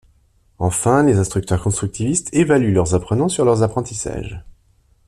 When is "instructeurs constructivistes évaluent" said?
1.19-2.73